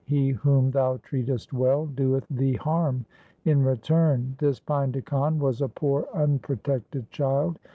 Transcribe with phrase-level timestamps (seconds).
[0.07, 3.05] He whom thou treatest well doeth thee harm
[3.45, 4.35] in return.
[4.39, 7.59] This Painda Khan was a poor unprotected child.